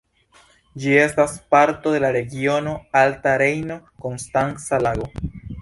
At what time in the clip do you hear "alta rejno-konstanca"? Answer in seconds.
3.05-4.85